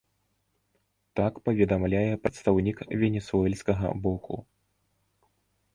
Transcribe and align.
Так 1.19 1.33
паведамляе 1.49 2.13
прадстаўнік 2.23 2.77
венесуэльскага 3.03 3.87
боку. 4.07 4.35